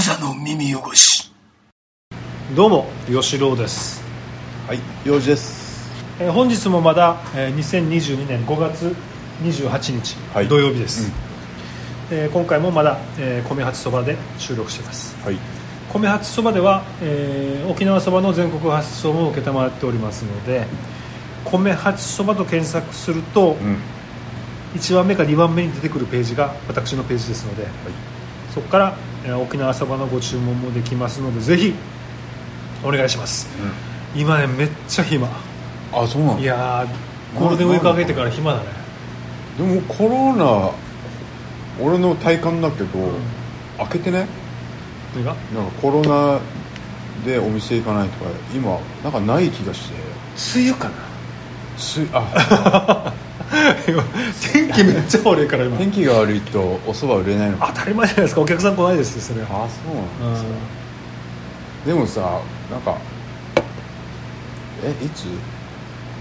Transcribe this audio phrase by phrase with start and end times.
[0.00, 1.30] 無座の耳汚し。
[2.56, 4.02] どうも吉郎です、
[4.66, 5.92] はい、用事です。
[6.18, 8.96] えー本日もまだ、えー2022年5月
[9.42, 10.48] 28日、はい。
[10.48, 11.12] 土曜日です、
[12.10, 15.14] えー今回もまだ、えー米八そばで収録しています。
[15.22, 15.36] はい。
[15.92, 20.66] 米八そばでは、えー沖縄そばの全国発送も承っておりますので
[21.44, 23.76] 米八そばと検索すると、うん。
[24.76, 27.64] 1番目か2番目に出てくるページが私のページですので、
[28.54, 31.74] そこから、えー沖縄そばのご注文もできますのでぜひ
[32.84, 33.48] お願いします
[34.16, 35.28] 今ねめっちゃ暇
[35.92, 36.40] あ、そうなの？
[36.40, 38.64] いやーゴールデンウィーク明けてから暇だね
[39.58, 40.70] でもコロナ。
[41.82, 42.88] 俺の体感だけど、
[43.78, 44.26] 開けてね。
[45.14, 45.34] 何が？
[45.54, 46.38] なんかコロナ
[47.24, 49.94] でお店行かないとか、今なんかない気がして。
[50.60, 50.94] 梅雨かな
[51.78, 53.12] す、あ、
[54.52, 57.72] 天気めっちゃ悪いから今天気が悪いとお蕎麦売れないのか。
[57.74, 59.94] 当たり前じゃないですかお客さん来ないですよそれはあ、そう
[60.24, 60.50] なんですか。
[61.86, 62.40] でもさ、
[62.70, 62.98] なんか。
[64.82, 65.26] え、いつ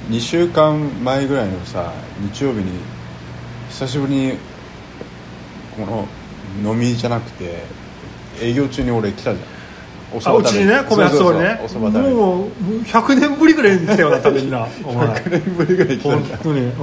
[0.10, 2.80] ？2週間前ぐらいのさ日曜日に
[3.70, 4.38] 久しぶりに
[5.78, 7.64] この飲みじゃなくて
[8.42, 9.59] 営業中に俺来たじゃん
[10.14, 10.66] おあうちに。
[10.68, 10.98] ね米
[11.40, 11.60] ね。
[11.64, 12.16] おそば食べに。
[12.16, 12.50] もうもう
[12.84, 15.08] 100年ぶりぐらいに来たよな食べになお前。
[15.08, 16.72] 100年ぶりぐらい来た本じゃん当にうん。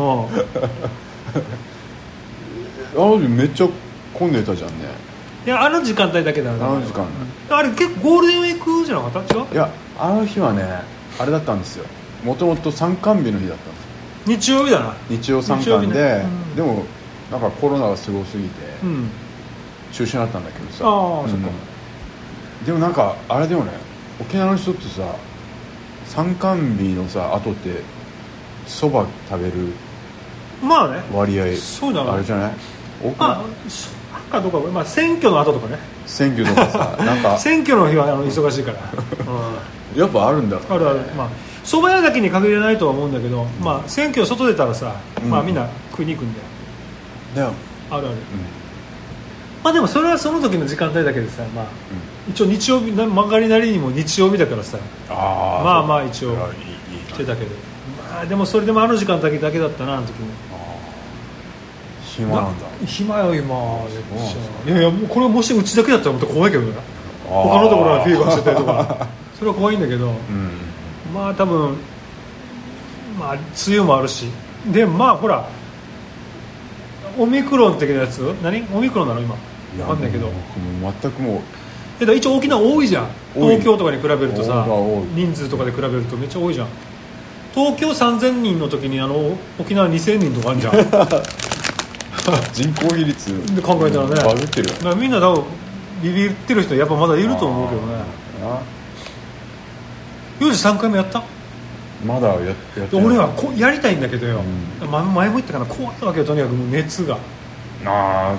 [2.96, 3.68] あの時めっちゃ
[4.14, 4.74] 混んでたじゃんね。
[5.44, 7.04] いやあの時間帯だけだよあの時間
[7.50, 9.34] あれ結構ゴールデンウィークじゃなかった？
[9.36, 9.44] 違う？
[9.52, 9.68] いや
[9.98, 10.64] あの日はね
[11.20, 11.84] あれだったんですよ。
[12.24, 14.56] もともと参観日の日だったんですよ。
[14.58, 14.94] 日曜日だな。
[15.08, 16.24] 日曜参観で、ね。
[16.24, 16.56] うん。
[16.56, 16.84] でも
[17.30, 18.48] なんかコロナがすごすぎて
[18.82, 19.08] うん。
[19.92, 20.84] 中止になったんだけどさ。
[20.84, 21.46] ああうんそっか
[22.66, 23.70] でもなんかあれでもね。
[24.20, 25.02] 沖縄の人ってさ
[26.06, 27.82] 参観日のさ後って
[28.66, 29.72] そば食べる
[30.62, 31.02] まあね。
[31.12, 32.14] 割合そうだな。
[32.14, 32.52] あれじゃない？
[33.18, 35.78] まあかどうかまあ選挙の後とかね。
[36.06, 37.38] 選挙とかさ なんか。
[37.38, 38.78] 選挙の日はあの忙しいから、
[39.94, 40.56] う やっぱあるんだ。
[40.56, 41.00] ねん、あるある。
[41.16, 41.28] まあ
[41.64, 45.30] 蕎麦屋だけに限らないとは思うんだけど、まあ選挙外出たらさ、うん。
[45.30, 46.46] まあみんな食いに行くんだよ。
[47.34, 47.52] だよ、
[47.90, 48.16] あるある。
[49.62, 51.64] まあでもそれはその時の時間帯だけでさまあ
[52.28, 54.78] 一応日曜日な曲がりなりにも日曜日だからさ
[55.08, 57.50] ああまあまあ一応いいいいしてたけど
[58.12, 60.26] まあでもそれでもあの時間だけだけだったなあの時も
[62.04, 63.54] 暇なんだ暇よ今
[64.66, 66.72] いやいやもうこれもしうちだけだったらまた怖いけどね
[67.28, 69.06] 他のところはフィーバーしてたりとか
[69.38, 70.50] それは怖いんだけどうん
[71.14, 71.76] まあ多分
[73.18, 74.26] まあ梅雨もあるし
[74.72, 75.48] でまあほら
[77.18, 79.34] オミクロン的なやつ何オミクロンなの今
[79.80, 80.30] わかんないけど
[81.02, 81.40] 全くもう
[81.98, 83.06] だから一応沖縄多いじゃん。
[83.34, 84.66] 東京とかに比べるとさ
[85.14, 86.68] 人数とかで比べるとめっちゃ多いじゃん。
[87.54, 90.74] 東京3000人の時にあの沖縄2000人とかあるじゃん。
[92.52, 94.14] 人口比率で考えたらね。
[94.16, 94.74] バグってるよ。
[94.84, 95.44] らみんな多分
[96.02, 97.86] ビビってる人やっぱまだいると思うけどね。
[98.42, 98.60] あ
[100.40, 101.20] 4時3回目やった？
[101.20, 101.22] ー
[102.04, 104.42] まだややって俺はこやりたいんだけどよ、
[104.82, 105.64] うま前も言ったかな。
[105.66, 107.16] 怖いわけよとにかく熱が。
[107.86, 108.34] あ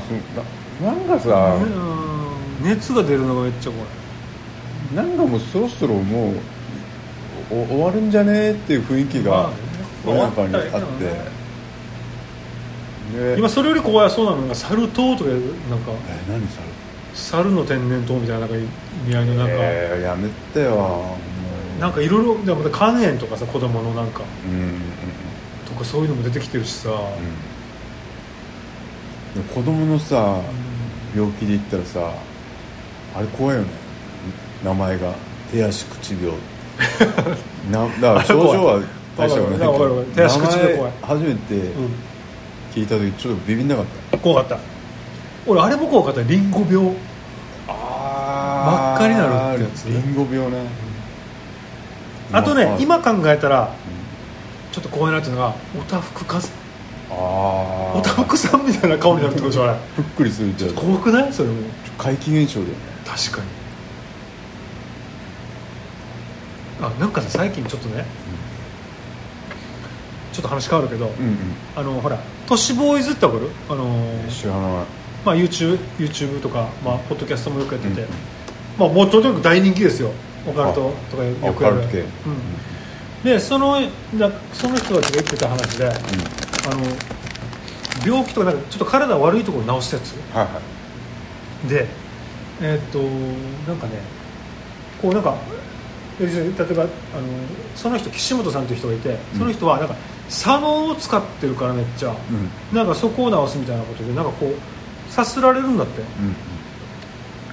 [0.81, 2.16] あなんかさ、うん
[2.61, 3.87] 熱が出るのがめっちゃ怖い。
[4.95, 6.35] なんかもうそろそろもう
[7.51, 9.55] お終わるんじゃねえっていう雰囲気がまあね。
[10.05, 11.37] 俺なんかにあって。
[13.17, 15.39] で今それより怖いそうなのがサル痘とかなん
[15.79, 16.59] かえ何さ
[17.13, 18.59] 猿の天然痘みたいななんか意
[19.07, 20.75] 味合いのなんか、えー、やめてよ。
[20.75, 21.17] も
[21.77, 24.51] うなんかいろいろでも肝炎とかさ子供のなんかうん。
[24.51, 24.81] うんうん
[25.67, 26.89] とかそういうのも出てきてるしさ、
[29.35, 29.43] うん。
[29.43, 30.39] で子供のさ
[31.13, 32.13] 病気で言ったらさ
[33.17, 33.67] あれ怖いよね。
[34.63, 35.13] 名前が。
[35.51, 36.33] 手足口病。
[37.71, 38.79] なだから症状は
[39.17, 39.85] 大したことないけど。
[40.01, 40.91] る手足口病怖い。
[41.01, 41.91] 初めてうん。
[42.75, 44.17] 聞いた時ちょっとビビんなかった。
[44.17, 44.59] 怖かった。
[45.47, 46.21] 俺あれも怖かった。
[46.21, 46.93] リンゴ病。
[47.67, 50.57] あ真っ赤になるってやつリンゴ病ね。
[52.31, 53.71] あとねま今考えたら
[54.71, 56.49] ちょっと怖いなっていうのがおたふく風
[57.09, 57.15] ああ
[57.97, 60.75] おたふくさんみたいな顔になるってことでしょあれぷっくりするってやつ。
[60.75, 61.31] 怖くない？
[61.33, 61.55] それも。
[61.97, 62.75] 怪奇現象だよね
[63.07, 63.47] 確かに。
[66.79, 68.05] あなんかさ最近ちょっとね、
[70.33, 71.37] ちょっと話変わるけど、うんうん。
[71.75, 73.49] あのほら都市ボーイズってわかる？
[73.69, 74.85] あのー知らない。
[75.25, 78.07] まあ YouTube, YouTube とか、まあ、ポッドキャストもよくやってて、うん
[78.77, 80.11] まあもうとにかく大人気ですよ。
[80.45, 81.77] オカルトとかよくやる。
[81.77, 81.87] うん、
[83.23, 83.81] でその
[84.15, 85.91] だその人たちが言ってた話で、あ
[86.75, 86.85] の
[88.05, 90.13] 病気とかなんかちょっと体悪いところを治すやつ。
[90.35, 90.61] はいは
[91.65, 91.67] い。
[91.67, 91.87] で
[92.61, 92.99] えーっと
[93.69, 93.93] なんかね
[95.01, 95.37] こうなんか
[96.19, 96.89] 例えばあの
[97.75, 99.95] その人岸本さんという人がいてその人はなんか
[100.29, 102.75] 左脳を使ってるからめっちゃ、うん。
[102.75, 106.01] なんかそこを直すみたいなことでなんかこうさすられるんだって。
[106.01, 106.07] うん。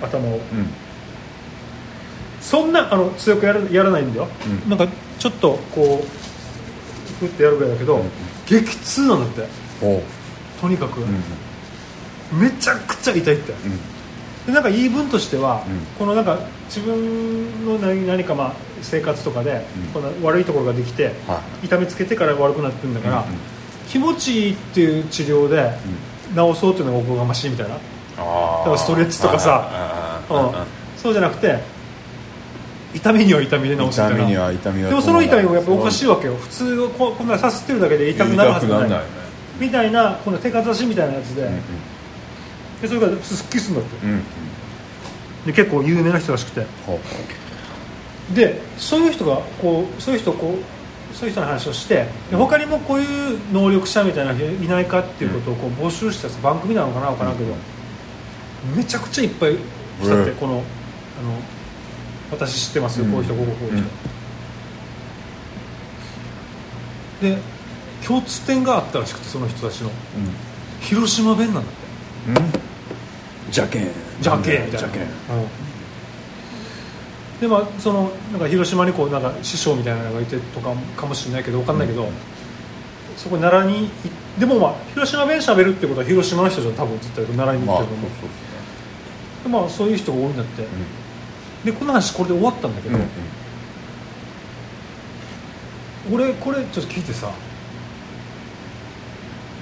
[0.04, 0.32] 頭を。
[0.32, 0.40] うん。
[2.40, 4.28] そんなあの強くやるやらないんだよ、
[4.64, 4.70] うん。
[4.70, 8.10] なんかちょっとこうふってやるぐらいだけど、うん。
[8.46, 9.48] 激痛なんだって。
[10.60, 11.04] とにかく、う
[12.36, 12.40] ん。
[12.40, 13.52] めちゃくちゃ痛いって。
[13.52, 13.94] うん
[14.46, 15.81] でなんか言い分としては、うん。
[15.99, 18.52] このなんか自分の何何かまあ
[18.82, 19.93] 生活とかで、うん。
[19.93, 23.25] この悪いところができて、は痛めつけてから悪くなってるんだから、
[23.88, 25.73] 気持ちいいっていう治療で
[26.35, 27.76] 治そうっていうのがおこがましいみたいな、
[28.19, 30.20] あだからストレッチとかさ。
[30.31, 30.52] うん。
[30.99, 31.58] そうじゃなくて
[32.94, 34.50] 痛みには痛みで治すみたいな。
[34.52, 36.37] でもその痛みもやっぱおかしいわけよ。
[36.37, 39.02] 普通ここんなさすってるだけで痛くなるはずがない。
[39.58, 41.61] みたいなこの手かざしみたいなやつで,、うん
[42.84, 44.06] でそれがすっきりするんだって。
[44.06, 44.12] うん。
[44.12, 44.22] うん
[45.46, 46.66] で結構有名な人らしくて。
[48.34, 50.56] でそういう人がこうそういう人こ
[51.12, 57.54] うそういう人の話をしてで他にもこういう能力者みたいな人いないかっていうことをこう募集した番組なのかな分からんけど、
[58.75, 59.56] めちゃくちゃいっぱい
[60.00, 60.62] 来たって、うんこのあの
[62.30, 63.12] 私知ってますよ、うん。
[63.12, 63.84] こういう人こういう人こういう
[67.30, 67.42] 人、で
[68.06, 69.90] 共通点があったらしくてその人たちの。
[70.80, 72.56] 広島弁なんだって。
[72.56, 72.63] うん
[73.62, 73.88] うんじゃけん
[74.20, 74.88] じゃけんみたいな。
[74.88, 75.48] んうん。
[77.40, 82.08] でまあそのなんか広島にこうなんか師匠みたいなのがいてとかかもしれないけどわかんないけど、
[83.16, 83.90] そこ奈良にい
[84.38, 90.66] でもまあ広島弁しゃべるってことは広島の人じゃん多分絶対奈良にまあ行ってると思う、そうそうでまあそういう人が多いんだって、
[91.64, 93.08] でこの話これで終わったんだけど、うんうん。
[96.14, 97.30] 俺これちょっと聞いてさ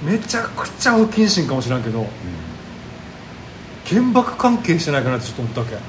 [0.03, 2.05] めちゃくちゃ不謹慎かもしれんけど
[3.93, 5.75] 原爆関係してないかなってちょっと思ったわけ。
[5.75, 5.81] ああ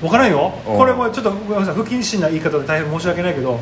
[0.00, 0.52] 分からんよ。
[0.66, 0.76] うん。
[0.76, 1.74] これもちょっとごめんなさい。
[1.74, 3.58] 不謹慎な言い方で大変申し訳ないけど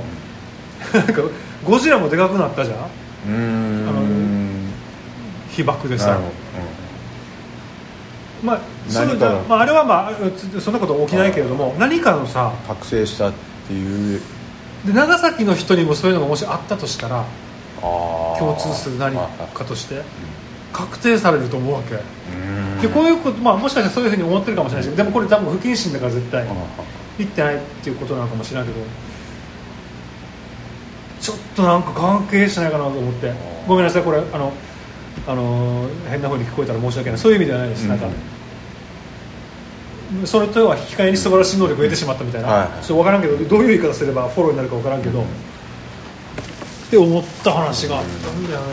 [0.95, 1.23] なんか
[1.65, 2.79] ゴジラもでかくなったじゃん。
[2.79, 2.85] ど
[3.27, 4.73] うーん。
[5.51, 6.33] 被爆でさなるほど。
[8.43, 13.33] まあそれ何かがまあ、あれはまあつそんなこと起きないけれども何かのさうん覚醒したっ
[13.67, 14.21] ていう。
[14.87, 17.25] で長崎の人にもそういうのがもしあったとしたら
[17.81, 20.03] 共通する何あかとして
[20.73, 21.95] 確定されると思うわけ。
[21.95, 22.81] うん。
[22.81, 26.47] でこういうこと、まあ、もしかしたらそういうふうに思ってるかもしれないしでもこれ多分不謹慎だから絶対あ
[27.19, 28.87] 言ってないっていうことなのかもしれないけど
[31.21, 33.33] ちょっとなんか関係しないかなと思って。
[33.67, 34.53] ごめんなさいこれあの
[35.27, 37.19] あの変なふうに聞こえたら申し訳ない。
[37.19, 37.89] そういう意味ではないです、うん。
[37.89, 38.07] なんか
[40.25, 42.71] それとは引き換えに素晴らしい能力を得てしまったみたいな、はいはい。
[42.71, 45.25] ちょっと分からんけどどういう言い方すればフォローになるか分からんけど、っ
[46.91, 48.67] て思った話があったんだよね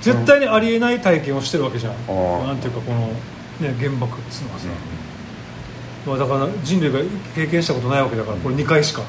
[0.00, 1.94] 絶対にありえない体験をしてるわけじゃん。
[2.06, 3.08] ーなんていうかこの、
[3.60, 4.68] ね、原爆っつうのはさ、
[6.06, 7.00] まあ、だから人類が
[7.34, 9.02] 経験したことないわけだからこれ2回しか。
[9.02, 9.06] うん。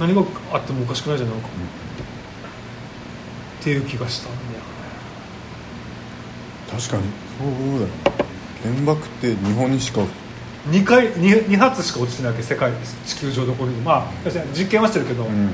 [0.00, 0.22] 何が
[0.52, 1.48] あってもおかしくないじゃんなんか、
[3.60, 4.64] っていう気がしたんだよね。
[6.70, 7.02] 確かに。
[7.38, 7.92] そうだよね。
[8.62, 10.00] 原爆って日本にしか。
[10.70, 12.72] 2回 2, 2発しか落ちてないわけ世界
[13.06, 13.82] 地球上どこにも。
[13.82, 15.50] まあ要するに実験はしてるけど、うん。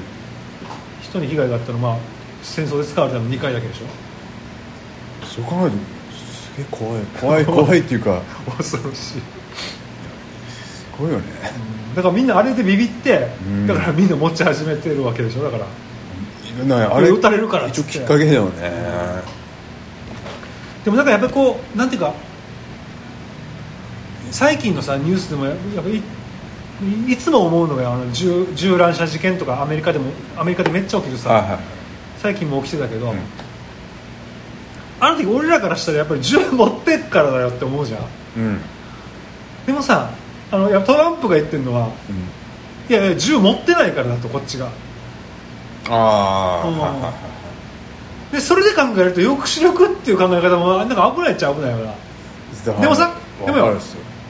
[1.02, 2.00] 人に被害があったのはまあ
[2.42, 4.05] 戦争で使われたの2回だけでしょ
[5.36, 5.76] そう考えると
[6.16, 7.04] すげえ怖い。
[7.20, 8.22] 怖い 怖いっていうか。
[8.56, 9.00] 恐ろしい。
[9.02, 9.22] す
[10.98, 11.24] ごいよね。
[11.94, 13.66] だからみんなあれでビビって、うん。
[13.66, 15.44] だからみんな持ち始めてるわけでしょ。
[15.44, 15.66] だから。
[16.64, 17.10] なあこれ。
[17.10, 18.50] 撃たれるから一応きっかけだよね。
[20.84, 22.14] でもなんかやっぱりこうなんていうか
[24.30, 26.00] 最近のさニュースでもやっぱり
[27.08, 31.58] いいつも思うのがあの銃銃乱射事件とかアメリカでもアメリカでめっちゃ起きるさ、はいはい。
[32.22, 33.18] 最近も起きてたけど、うん
[35.00, 38.00] あの時俺らからしたらやっぱり銃持ってっからだよって思うじゃん。
[38.36, 38.60] うん。
[39.66, 40.10] でもさ
[40.50, 42.92] あのトランプが言ってるのはうん。
[42.92, 44.68] いやいや銃持ってないからだとこっちが。
[45.88, 47.12] ああ、
[48.32, 51.94] でそれで考えると抑止力っていう考え方もなんか危ないっちゃ危ないよな。
[52.80, 53.76] でもさでもよ。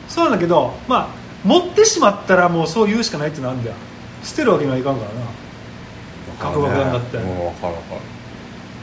[0.08, 1.08] そうなんだけどまあ
[1.44, 3.76] 持ってしまったらもうそう言うしかないってなんだよ。
[4.22, 5.20] 捨てるわけにはいかんからな。
[6.38, 7.18] 核爆弾だって。
[7.18, 8.00] もう分かる分かる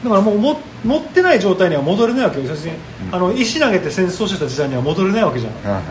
[0.04, 2.46] だからもうも持ってない状態には戻れないわけよ。
[2.50, 5.54] 要するに、うんあの石投げて戦争してた時代には戻れないわけじゃん。
[5.54, 5.84] はいはい。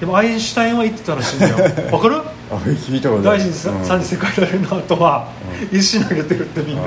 [0.00, 1.56] でもアインシュタインは言ってたらしいんだよ。
[1.92, 2.16] わかる？
[2.50, 3.84] あ聞いたことある第二次うん。
[3.84, 5.28] 三次世界大戦の後は、
[5.70, 6.82] 石投げてるってみんな。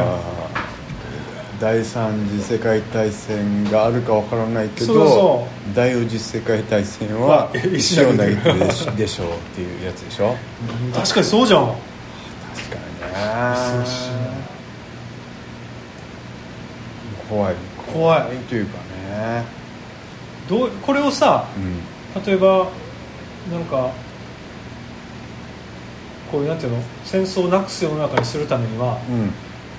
[1.62, 8.60] 第三次世界大戦があるかわからないけど第四次世界大戦は石投生投げげてる。
[8.60, 10.36] てでしでしょうっていうやつでしょ？
[10.94, 11.68] 確かにそうじゃん。
[11.68, 13.18] 確かにね
[13.54, 14.44] 恐ろしいね
[17.34, 17.56] 怖い。
[17.94, 18.38] 怖い。
[18.50, 19.44] というかね。
[20.48, 22.24] どうこれをさうん。
[22.24, 22.68] 例えば
[23.52, 23.92] なんか
[26.32, 26.84] こういうなんていうの？
[27.04, 29.00] 戦争をなくす世の中にするためには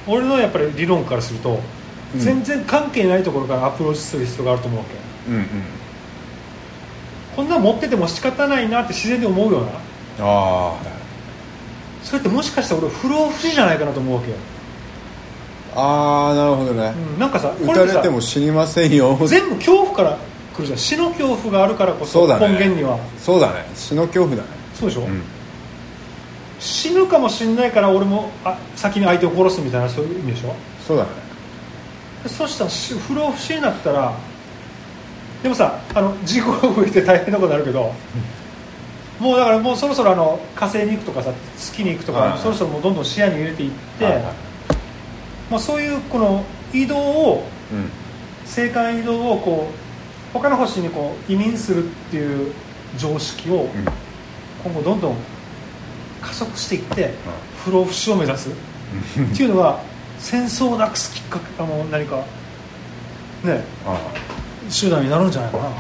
[0.07, 1.61] 俺のやっぱり理論からすると、
[2.15, 2.21] うん。
[2.21, 4.87] 全然関係ないところからアプローチする必要があると思うわ
[5.29, 5.47] うんうん。
[7.37, 9.71] こんなん持ってても仕方ないなって自然に思うような。
[10.21, 10.77] あ
[12.03, 14.37] それってもしかしたら俺不老不死じゃないかなと思うわけよ、
[15.75, 19.19] あああなるほどね、うん、なんかさ撃たれこれってさても死にませんよ。
[19.26, 20.19] 全部恐怖から
[20.54, 20.78] 来るじゃん。
[20.78, 22.35] 死の恐怖があるからこそね。
[22.38, 22.99] 根源には。
[23.19, 23.66] そうだね。
[23.75, 24.49] 死の恐怖だね。
[24.75, 25.23] そうでしょ、うん。
[26.61, 30.54] 死ぬかもしんないから俺もあ先に相手を殺すみたいなそういう意味でしょ？
[30.87, 31.11] そうだね。
[32.23, 34.16] でそしたらし不老不死になったら
[35.43, 37.93] でもさあの事故が起きて大変なことになるけど、
[39.21, 42.38] もうだからもうそろそろあの火星に行くとかさ月に行くとか、はいはい。
[42.38, 44.25] そろそろもうどんどん視野に入れていって、はいはい
[45.51, 48.05] まあ、そういうこの移動をうん。
[48.47, 52.53] 青函移動をこう他の星にこう移民するっていう
[52.99, 53.69] 常識を
[54.63, 55.17] 今後どんどん
[56.21, 57.15] 加速していって
[57.65, 58.51] 不老不死を目指す。
[58.51, 59.81] っていうのが
[60.19, 62.17] 戦争をなくすきっかけあの何か
[63.43, 63.99] ねあ
[64.71, 65.65] 手段になるんじゃないかな。
[65.65, 65.71] あ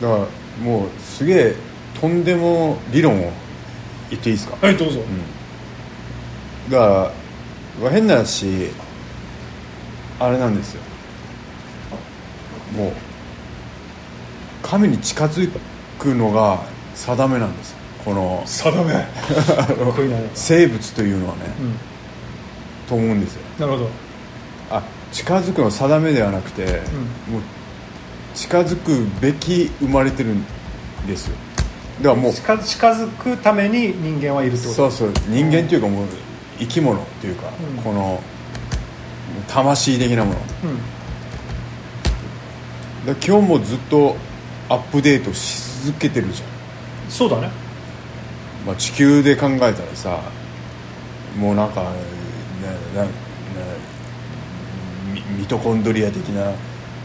[0.00, 0.26] だか
[0.58, 1.54] らもうすげえ
[2.00, 3.32] とんでも理論を
[4.10, 7.10] 言っていいですか、はいどうぞ、うん、だからまあ
[7.90, 8.70] 変な話
[10.18, 10.82] あれなんですよ。
[12.76, 12.92] もう
[14.62, 15.50] 神に近づ
[15.98, 16.62] くのが
[16.94, 17.76] 定めなんですよ。
[18.04, 19.06] この定め。
[20.34, 21.74] 生物というのはね、うん。
[22.88, 23.42] と思うんですよ。
[23.58, 23.90] なるほど。
[24.70, 26.64] あ近づくの定めではなくて、
[27.28, 27.42] もう
[28.34, 30.44] 近づくべき生まれてるん
[31.06, 31.36] ですよ。
[32.02, 34.74] だからもう近近づくために人間はいるってこと。
[34.74, 35.12] そうそう。
[35.28, 36.06] 人間というかもう
[36.58, 37.82] 生き物というか、うん。
[37.82, 38.22] この
[39.48, 40.36] 魂的なもの。
[40.64, 40.96] うん。
[43.06, 44.16] ら今日もずっと
[44.68, 46.48] アップデートし続けてるじゃん、
[47.10, 47.50] そうだね。
[48.66, 50.20] まあ、地球で考えたらさ
[51.38, 51.90] もうなんかな
[53.00, 53.08] なな
[55.14, 56.52] ミミトコンドリア的な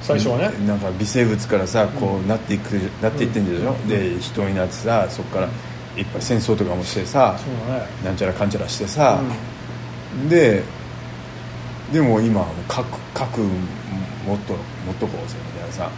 [0.01, 0.49] 最初はね。
[0.65, 2.71] なんか微生物からさこうなっていく、
[3.03, 3.87] なっていってんでしょ、うん。
[3.87, 5.49] で人になってさそこから
[6.01, 7.87] いっぱい戦争とかもしてさね。
[8.03, 9.21] なんちゃらかんちゃらしてさ、
[10.25, 10.63] うで
[11.93, 15.89] でも今核核もっともっとこうぜみたいなさ。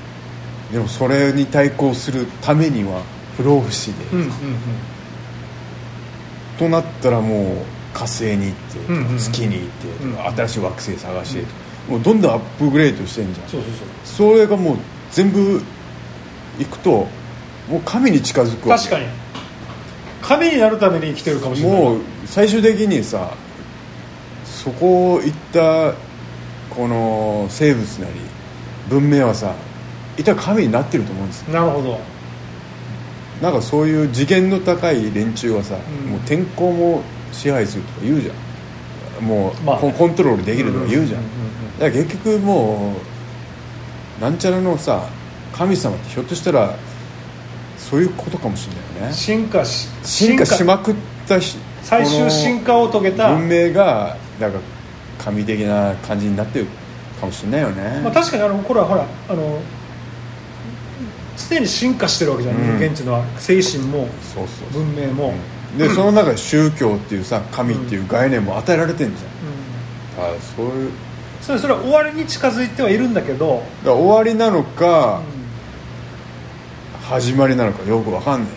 [0.71, 3.03] でもそれに対抗するためには
[3.37, 4.31] 不老不死で、んうんうん。
[6.57, 7.57] となったらもう
[7.93, 9.17] 火星に行って、うんうんうん。
[9.19, 11.45] 月に行って、うん新しい惑星探して、
[11.87, 13.47] もうどんどんアップグレードしてんじゃん。
[14.03, 14.77] それがもう
[15.11, 15.61] 全部
[16.59, 17.07] いくと
[17.69, 19.22] もう神に近づくわけ確かに
[20.23, 21.81] 神になるために生きてるかもしれない。
[21.81, 23.35] もう最終的にさ
[24.45, 25.93] そこ行った
[26.73, 28.13] この生物なり
[28.89, 29.53] 文明はさ
[30.17, 31.53] 一体神になってると思うんですよ。
[31.53, 31.99] なるほど。
[33.41, 36.11] なんかそういう次元の高い連中はさ、うん。
[36.11, 37.01] もう天候も
[37.33, 39.25] 支配するとか言うじゃん。
[39.25, 41.21] もう、まあコントロールできるとか言うじゃん。
[41.79, 42.95] だから結局も
[44.19, 45.09] うなんちゃらのさ
[45.51, 46.75] 神様ってひょっとしたら
[47.89, 49.13] そういうことかもしれないよね。
[49.13, 50.95] 進化し進化しまくっ
[51.27, 54.59] たし最終進化を遂げた、文明がなんか
[55.19, 56.67] 神的な感じになってる
[57.19, 59.59] かもしれないよね、まあ、確かにあのこれはほらあの
[61.49, 62.63] 常に進化してるわけじゃん、うん。
[62.63, 64.83] 人間っていうのは精神もそうそうそう。
[64.83, 65.33] 文明も、
[65.77, 70.91] でその中で宗教っていうさ神っていう概念も与えられてんじゃん、あそういう。
[71.41, 75.32] それそれは終わりに近づいてはいるんだけど、だ終わりなのか、うん
[77.13, 78.55] 始まりなのかよくわかんないね。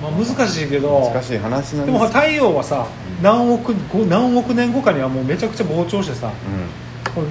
[0.00, 2.86] まあ、難しいけど難しい話なんでですも太陽はさ
[3.22, 7.24] 何億ご何億年後かにはもうめちゃくちゃ膨張してさうこう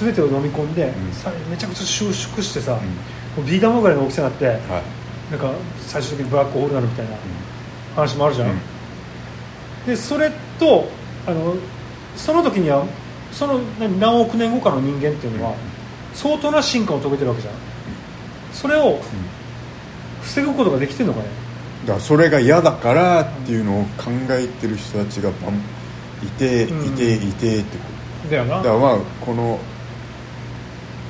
[0.00, 1.12] 全てを飲み込んで、ん。
[1.12, 2.76] さめちゃくちゃ収縮してさ、ん。
[2.76, 4.58] うんビー玉ぐらいの大きさになってはい。
[5.30, 5.52] なんか
[5.86, 7.16] 最終的にブラックホールになるみたいな
[7.94, 8.58] 話もあるじゃん、うん。
[9.86, 10.88] でそれと
[11.26, 11.54] あの
[12.16, 12.86] その時には
[13.30, 15.54] その何何億年後かの人間っていうのは
[16.18, 17.54] 相当な進化を遂げてるわけじゃん。
[18.52, 18.98] それを
[20.22, 21.26] 防ぐことができてるのかね？
[21.86, 25.60] だからそれが嫌だからっていうのを考えてる人たちがバン
[26.26, 26.96] いていうん。
[26.96, 27.84] ていてってこ
[28.24, 28.30] と。
[28.30, 28.56] だよな。
[28.56, 29.60] だからまあこの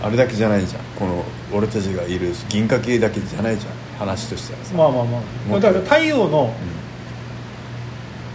[0.02, 0.82] あれだけじゃないじゃん。
[0.98, 1.24] この
[1.54, 3.72] 俺たちがいる銀河系だけじゃないじゃん。
[3.98, 5.60] 話としてはさ、まあまあまあ。
[5.60, 6.54] だから太陽の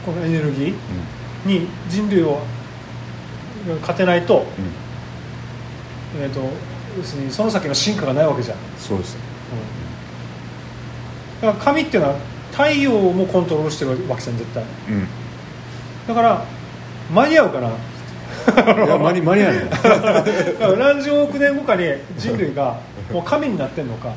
[0.05, 0.73] このエネルギー
[1.45, 2.41] に人類を
[3.81, 4.82] 勝てないと,、うんうん
[6.21, 6.41] えー、と
[6.97, 9.13] 要するにその先の進化がないわけじゃん、そうです。
[9.13, 9.19] よ
[11.41, 12.15] だから神っていうのは
[12.51, 14.63] 太陽もコントロールしてるわけじゃん絶対。
[14.63, 15.07] うん。
[16.07, 16.45] だから
[17.11, 17.67] 間に合うかな。
[17.67, 19.87] いや間に 間に合わないだか
[20.67, 21.83] ら何十億年後かに
[22.17, 22.77] 人類が
[23.11, 24.09] もう神になってんのか。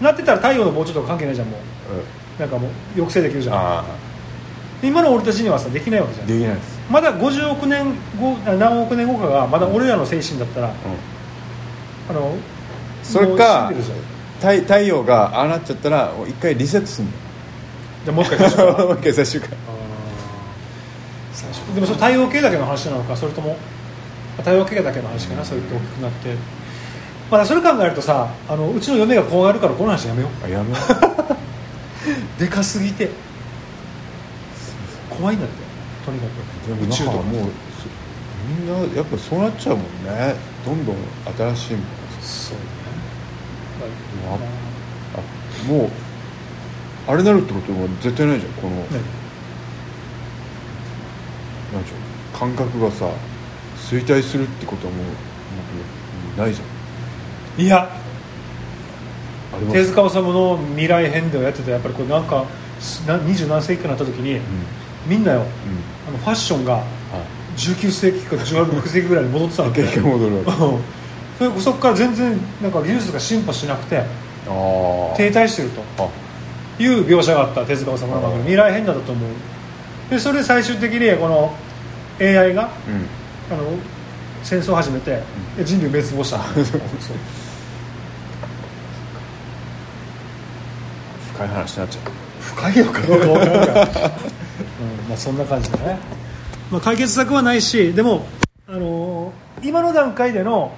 [0.00, 1.98] うなってたら太陽の膨張とか関係ないじゃんもんうん。
[1.98, 2.02] う
[2.38, 3.56] なんかもう抑制できるじゃん。
[3.56, 3.84] あ
[4.82, 6.26] 今の俺たちにはさできないわけじゃん。
[6.26, 6.78] あできないです。
[6.90, 10.74] まだ50億年後あ何億年後かがまだ俺らの精神だったら、うん
[12.08, 12.36] あの
[13.02, 13.72] それか
[14.40, 17.08] 太太陽がああなっちゃったら一回リセットする
[18.04, 19.56] じゃあもう一回最初からのもう一回最初から
[21.32, 23.56] 最初でもそれ太陽系だけの話なのかそれとも
[24.38, 26.34] 太陽系だけの話かな、そうやって大きくなって、
[27.30, 32.40] まあ、それ考えるとさあのうちの嫁が怖がるからこの話やめよあやめよう。
[32.40, 33.10] でかすぎて。
[35.10, 35.54] 怖いんだって
[36.06, 36.84] とにかく。
[36.84, 37.16] 宇宙とか。
[37.18, 37.86] もうそ
[38.48, 40.34] みんなやっぱそうなっちゃうもんね。
[40.64, 40.96] どんどん
[41.36, 41.84] 新しいもの。
[42.22, 42.64] そうね。
[44.28, 44.38] あ
[45.18, 45.90] あもう
[47.06, 48.52] あれになるってことは絶対ないじゃん。
[48.52, 48.82] このね
[51.72, 51.94] なんちゅう。
[51.94, 53.10] の感覚がさ
[53.76, 57.64] 衰退するってことはもうないじゃん。
[57.64, 58.00] いや。
[59.72, 62.46] 手塚治虫の未来編ではやってたやっぱりこれなんか
[63.06, 64.42] な二十何世紀かになった時に、うん。
[65.06, 65.40] みんなよ。
[65.40, 65.46] うん。
[66.08, 66.84] あのファッションがはい
[67.60, 70.50] 19世紀か16世紀ぐらいに戻ってたの結局戻るわけ。
[70.50, 70.80] あうん。
[71.38, 74.04] それそこから全然なんか技術が進歩しなくてあ
[75.16, 76.08] 停滞してるとあ。
[76.82, 79.30] いう描写があった手塚治虫の中でうん未来編だったと思う。
[80.08, 81.54] でそれで最終的にこの
[82.18, 83.54] AI がうん。
[83.54, 83.64] あの
[84.42, 85.22] 戦争を始めて
[85.56, 86.38] で人類滅亡した。
[91.34, 93.88] 深い話になっちゃう深いのかどうか分からんから、 うん
[95.08, 95.98] まあ、そんな感じだね、
[96.70, 98.26] まあ、解決策はないしでも、
[98.68, 100.72] あのー今の段階での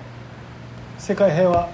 [0.98, 1.68] 世界平和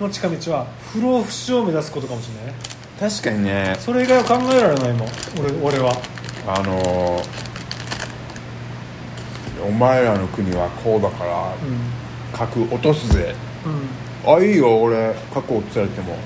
[0.00, 2.54] の近道は不老不死を目指すことかもしれないね。
[2.98, 3.76] 確かにね。
[3.80, 5.08] それ以外は考えられないもん
[5.62, 5.92] 俺俺は。
[6.46, 7.44] あのー
[9.66, 11.56] お前らの国はこうだからう
[12.32, 13.34] 核落とすぜ。
[13.68, 16.16] ん、うん、あいいよ俺核落とされても。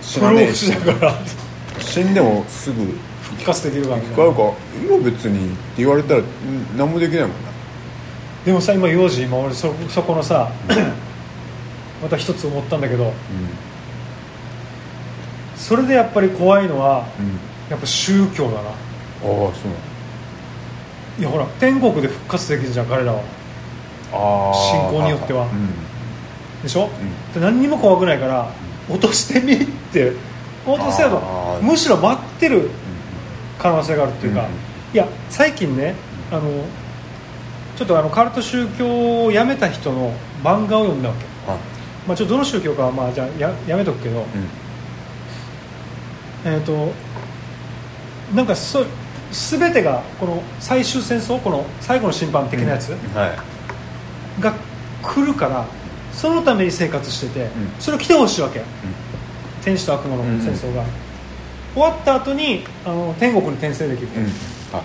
[0.00, 1.14] 死不老不なねえし死だから。
[1.80, 2.96] 死んでもすぐ
[3.32, 4.42] 復活できるからみたいな使うか。
[4.82, 6.24] いいよ別にって言われたらん
[6.76, 7.36] 何もできないもんな。
[8.44, 10.50] でもさ今幼児今俺そそこのさ
[12.02, 13.12] また一つ思ったんだけど
[15.56, 17.32] それでやっぱり怖いのはうん、うん、
[17.70, 18.70] やっぱ宗教だな。
[18.70, 19.52] ああそうなの。
[21.18, 23.22] いやほら天国で復活できるじゃん彼らは。
[24.12, 25.44] ああ信仰によっては。
[25.44, 26.62] うん。
[26.62, 26.90] でしょ、
[27.34, 28.48] で何にも怖くないから
[28.88, 30.12] 落としてみって。
[30.64, 32.70] 落とせよあとーむしろ待ってる
[33.62, 34.46] 可能性があるっていうか、うん。
[34.92, 35.94] いや最近ね
[36.32, 36.42] あの
[37.76, 41.56] ちょっとあのカルト宗教をやめた人の漫画を読んだわけ、あ。
[42.06, 44.18] まあ、ちょっとどの宗教かはまあじゃあややめとくけど、
[46.44, 46.52] うん。
[46.52, 46.92] えっ、と
[48.34, 48.84] なんかそ
[49.30, 53.28] 全てがこの最終戦争この最後の審判的なやつは
[54.38, 54.42] い。
[54.42, 54.54] が
[55.02, 55.64] 来るから
[56.12, 57.50] そのために生活してて、ん。
[57.78, 58.62] それを来てほしいわけ。
[59.64, 60.84] 天使と悪魔の戦争が、
[61.74, 64.26] 終わった後にあの天国に転生できる、うん。
[64.72, 64.82] あ。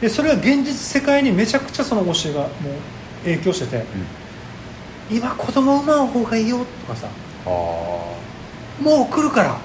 [0.00, 2.50] でそれが現実世界にめちゃくちゃその教えがもう
[3.24, 3.84] 影響してて、
[5.10, 7.08] 今子供産まん方がいいよとかさ。
[7.46, 9.58] あもう来るから。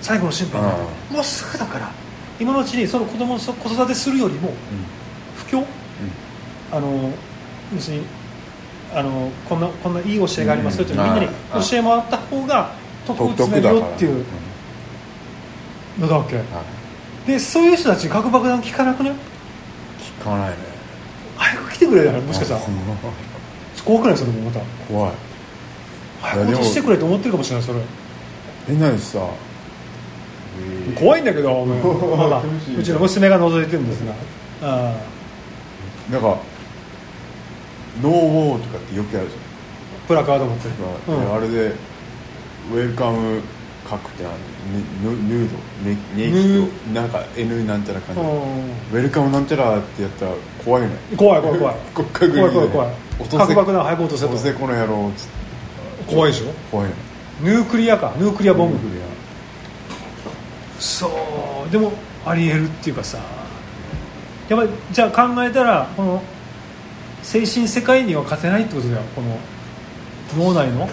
[0.00, 0.76] 最後の審判が
[1.10, 1.90] もうすぐだから。
[2.40, 4.52] 今のうちにその子供を子育てするよりも
[5.36, 5.64] 不況？
[6.72, 7.10] あの
[7.72, 8.04] 要するに
[8.92, 12.72] あのこんなこんないい教えがありますよってみんなに教えもらった方が
[13.06, 14.24] 得を得詰めるよっていう
[15.98, 16.44] のだわけはい。
[17.26, 19.14] でそういう人たちに核爆弾聞かなくね
[20.20, 20.56] 聞かないね。
[21.36, 22.60] 早く来てくれよもしかしたら。
[23.84, 24.16] 怖くない？
[24.16, 24.60] それもまた。
[24.88, 25.12] 怖い。
[26.22, 27.80] 早くしてくれと思ってるかもしれないそれ。
[28.70, 29.18] え何さ
[30.98, 31.78] 怖いんだけど、お前。
[31.80, 34.12] まあまあ苦しいうちの娘が覗いてるんですが。
[34.62, 34.94] あ
[36.10, 36.36] なんか
[38.02, 39.38] ノーウォーとかってよくやるじー
[40.08, 40.74] プラカード持ってる。
[41.08, 41.34] ゃん、うん。
[41.36, 41.74] あれで
[42.72, 43.40] ウェルカム
[43.88, 44.32] 書くって何
[45.04, 45.56] ヌヌード？
[45.84, 50.32] ネネイキッドなんか N なんちゃら感じ、うウェルカムなんちゃらってやったら
[50.64, 50.94] 怖いよね。
[51.12, 51.76] ん怖い怖い怖い。
[51.94, 52.94] 国家軍怖い怖い怖い。
[53.20, 55.12] 落爆弾早く落とせと落とせこの野郎
[56.06, 56.46] 怖いでしょ？
[56.70, 56.90] 怖い
[57.42, 58.14] ヌークリアか。
[58.18, 58.78] ヌークリアボム。
[60.78, 61.70] そう。
[61.70, 61.92] でも
[62.24, 63.18] ありえるっていうかさ。
[64.48, 66.22] やっぱりじゃあ考えたらこの
[67.22, 69.02] 精神世界には勝てないってことだよ。
[69.16, 69.38] この
[70.36, 70.88] 脳内の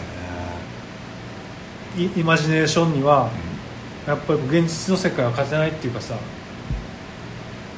[1.98, 3.30] イイマジネーションには
[4.08, 6.16] やっぱり現実の世界は勝てないっていうかさ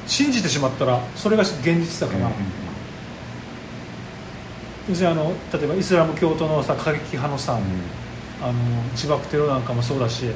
[0.06, 2.30] 信じてしまったらそれが現実だから、
[4.88, 7.58] 要するにあの例えばイスラム教徒のさ過激派のさ、
[8.42, 8.52] あの
[8.92, 10.26] 自爆テロなんかもそうだし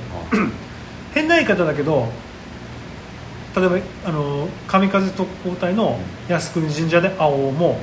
[1.12, 2.09] 変な言い方だけど
[3.55, 7.79] 例えばあの神風特攻隊の靖国神社で青も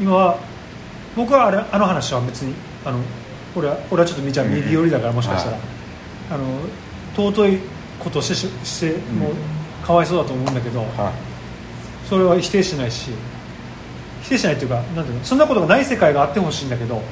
[0.00, 0.38] 今は
[1.16, 2.54] 僕はあれあの話は別に
[2.84, 2.98] あの
[3.56, 5.82] 俺は俺はちょっと見ちゃううんうん右寄りだからもしかしたら、はい
[6.30, 6.44] あの
[7.14, 7.58] 尊い
[8.00, 11.12] ことをしてししてもうかわいそうだと思うんだけど、は
[12.08, 13.10] それは否定しないし
[14.22, 17.02] 否定しないっていうかなんていうのそんなことがない世界があってほしいんだけど、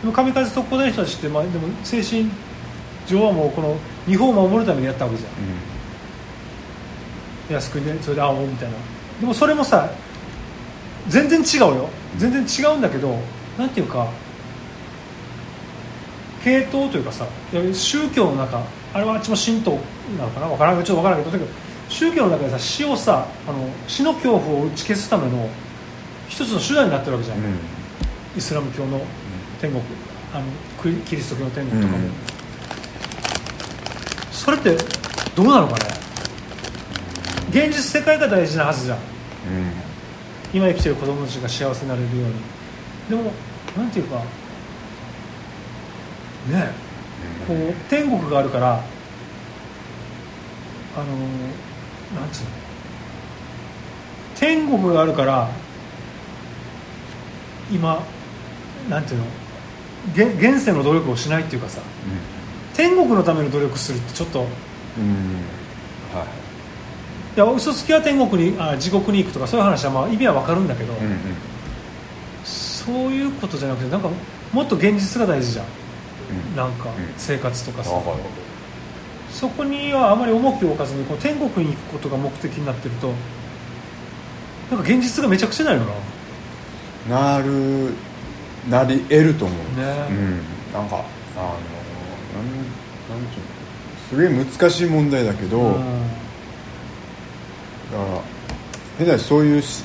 [0.00, 2.30] でも神風特攻隊の人たちって、まあ、でも精神
[3.06, 5.30] 上はもうこの日本を守るためにやったわけじゃん。
[7.60, 8.76] 靖国でそれで会おうみたいな。
[9.20, 9.90] でもそれもさ
[11.08, 11.90] 全然違うよ。
[12.16, 13.18] 全然違うんだけど
[13.58, 14.08] なんていうか
[16.42, 17.26] 系統というかさ
[17.72, 18.62] 宗教の中
[18.94, 19.78] あれはあっちも神道
[20.18, 20.48] なのかな？
[20.48, 21.46] 分からんちょっと分からんけど
[21.88, 25.48] 宗教の中でさ死をさあの死の恐怖を打ち消すための
[26.28, 27.44] 一つの手段になってるわけじゃん、うん。
[28.36, 29.00] イスラム教の
[29.60, 29.82] 天国
[30.32, 30.44] あの
[31.04, 32.12] キリスト教の天国とかも、うん。
[34.32, 34.76] それって
[35.34, 35.80] どうなのかね？
[37.50, 38.98] 現実世界が大事なはずじゃん。
[38.98, 39.02] うん。
[40.52, 42.34] 今生きてる子供たちが幸せになれるように。
[43.10, 43.32] でも
[43.76, 44.22] なんていうか
[46.48, 46.72] ね。
[46.72, 48.82] えこう天国があるから
[50.96, 51.04] あの
[52.20, 52.50] なんつうの？
[54.36, 55.50] 天国があるから
[57.70, 58.02] 今
[58.88, 59.26] なんていうの？
[60.14, 60.24] げ
[60.54, 61.80] 現世の努力をしないっていうかさ。
[62.74, 64.40] 天国のための努力するってちょっと。
[64.40, 64.46] うん。
[64.46, 64.50] うん
[66.14, 66.24] は
[67.36, 67.38] い。
[67.38, 71.18] や嘘つきは天国にあ地獄に行くとかそういう話はまあ意味は分かるんだけど、いうんうん。
[72.44, 74.08] そういうことじゃなくてなんか
[74.52, 75.70] もっと現実が大事じゃんうん
[76.56, 76.94] なんかうん。
[77.16, 77.90] 生活とかさ、
[79.30, 83.12] そこにはあまり重きを置かずにこう天国に行くことが目的になってると
[84.70, 85.86] なんか現実がめちゃくちゃになるよ
[87.08, 87.36] な。
[87.38, 87.94] なる
[88.68, 89.84] なり得ると思う、ね。
[90.10, 90.40] うん、
[90.72, 91.04] なんか
[91.36, 91.44] あの
[92.34, 92.46] なん
[93.08, 93.40] なんちゅ
[94.16, 95.74] うのすげえ難しい問題だけど、うん。
[95.74, 95.84] だか
[97.96, 98.22] ら
[98.98, 99.82] 変な話そういうし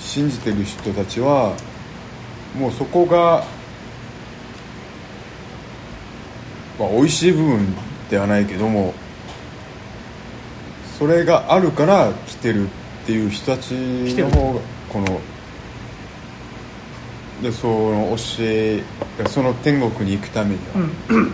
[0.00, 1.54] 信じてる人たちは
[2.58, 3.44] もうそこが、
[6.78, 7.74] まあ、美味しい部分
[8.10, 8.94] ではないけども
[10.98, 12.68] それがあるから来てるっ
[13.06, 14.60] ていう人たちの方が
[14.92, 15.20] この
[17.42, 18.82] でその教え
[19.28, 21.32] その天国に行くためには、うん。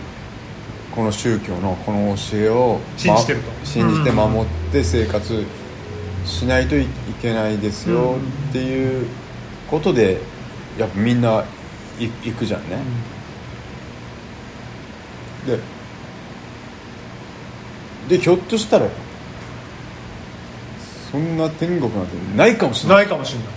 [0.93, 3.49] この宗教のこの教えを信じてると。
[3.51, 5.43] ま信じて守って生活
[6.25, 6.85] しないとい
[7.21, 8.17] けないですよ
[8.49, 9.07] っていう
[9.69, 10.19] ことで
[10.77, 11.45] やっぱみんな
[11.99, 12.77] い行くじゃんね、
[15.45, 15.59] で
[18.07, 18.91] でひょっとしたらよ
[21.11, 22.97] そんな天国なんてないかもしれない。
[22.99, 23.47] ないかもしれない。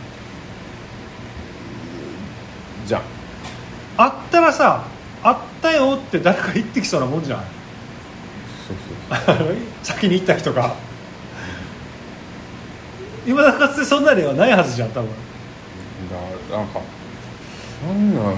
[2.87, 3.03] じゃん。
[3.97, 4.85] あったらさ
[5.23, 7.41] あったよって誰か言ってきそうなもんじゃん
[8.69, 10.75] そうそう 先に行った人が。
[13.27, 15.09] 今だかつてそんな例はないはずじゃん多分。
[16.51, 16.81] だなんか
[17.89, 18.35] なんなん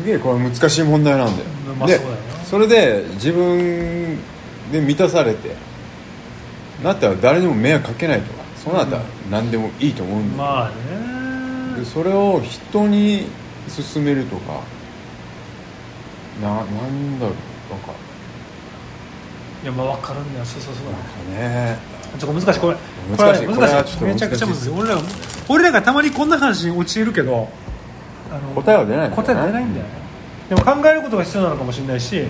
[0.00, 1.74] すげえこれ難しい問題なんだよ、で。
[1.74, 4.16] まあそうだよなそれで自分
[4.72, 5.54] で満たされて
[6.82, 11.80] なったら誰にも迷惑かけないとかそうなったら何でもいいと思うんだよ、まあね。
[11.80, 13.26] でそれを人に
[13.92, 14.62] 勧めるとか
[16.40, 17.34] ななんだろう
[17.70, 17.92] なんか。
[19.62, 20.44] いやまあ分かるんだよ。
[20.44, 20.84] そうそうそう。
[20.86, 21.76] なんかね。
[22.18, 22.60] ちょっと難しい。
[22.60, 22.76] これ
[23.16, 23.46] 難しい。
[23.46, 24.64] これこれはちょっとめちゃくちゃ難難しい。
[24.64, 25.02] しい俺らが
[25.48, 27.48] 俺らがたまにこんな話に陥るけど
[28.30, 29.26] あの答えは出ないんだよね。
[29.26, 30.07] 答え出ないんだよね
[30.48, 32.24] でも考えることが必要なのかもしれないし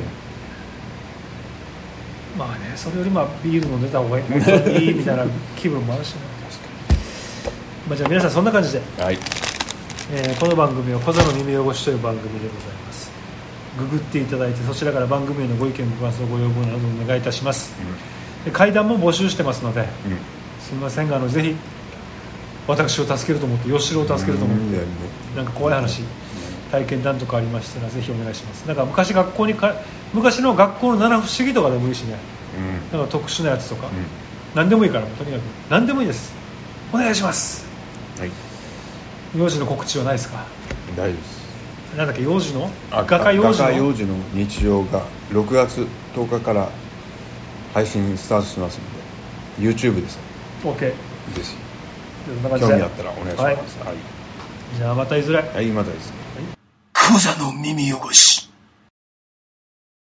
[2.37, 5.25] まあねそれよりまあビール飲んでた方が いいみたいな
[5.57, 6.39] 気分もあるしね。
[7.89, 9.19] まあ、じゃあ皆さんそんな感じで、はい。
[10.13, 13.11] えーこの番組は「小座の耳汚し」という番組でございます。
[13.79, 17.73] ググっていただいてそちらから番組へのご意見ご感想ご要望などお願いいたします。
[18.45, 19.87] で階段も募集してますのでうん。
[20.61, 21.57] すみませんがあのぜひ
[22.67, 25.37] 私を助けると思って吉郎を助けると思ってうん。
[25.37, 26.03] なんか怖い話
[26.71, 28.67] 体験談とかありましたらぜひお願いします。
[28.67, 29.75] なんか昔学校にか
[30.13, 32.17] 昔の学校の七不思議とかでもいいしね。
[32.93, 32.99] うん。
[32.99, 33.91] なんか特殊なやつとか、う
[34.55, 35.43] 何でもいいからとにかく。
[35.71, 36.33] 何でもいいです。
[36.93, 37.67] お願いします。
[38.19, 38.31] んはい。
[39.37, 40.45] 幼児の告知はないですか？
[40.97, 41.39] 大丈夫です。
[41.97, 42.71] なんだっけ幼児の？
[42.91, 43.71] あ画家幼児の？
[43.71, 46.69] 幼児の日常が6月10日から
[47.75, 50.19] 配信スタートしますので YouTube です。
[50.65, 50.95] OK ぜ
[51.35, 51.57] ひ。
[52.61, 53.79] 興味あったらお願いします。
[53.81, 53.97] はい、
[54.77, 55.39] じゃあまたいずれ。
[55.39, 56.17] はい、またですね
[57.09, 58.28] クザの耳汚し。